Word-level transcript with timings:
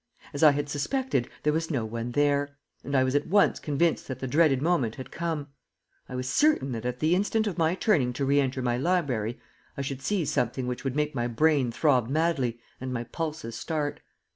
As 0.33 0.41
I 0.41 0.49
had 0.53 0.67
suspected, 0.67 1.29
there 1.43 1.53
was 1.53 1.69
no 1.69 1.85
one 1.85 2.13
there, 2.13 2.57
and 2.83 2.95
I 2.97 3.03
was 3.03 3.13
at 3.13 3.27
once 3.27 3.59
convinced 3.59 4.07
that 4.07 4.17
the 4.17 4.25
dreaded 4.27 4.59
moment 4.59 4.95
had 4.95 5.11
come. 5.11 5.49
I 6.09 6.15
was 6.15 6.27
certain 6.27 6.71
that 6.71 6.87
at 6.87 6.97
the 7.01 7.13
instant 7.13 7.45
of 7.45 7.59
my 7.59 7.75
turning 7.75 8.11
to 8.13 8.25
re 8.25 8.41
enter 8.41 8.63
my 8.63 8.77
library 8.77 9.39
I 9.77 9.83
should 9.83 10.01
see 10.01 10.25
something 10.25 10.65
which 10.65 10.83
would 10.83 10.95
make 10.95 11.13
my 11.13 11.27
brain 11.27 11.71
throb 11.71 12.09
madly 12.09 12.59
and 12.79 12.91
my 12.91 13.03
pulses 13.03 13.55
start. 13.55 13.99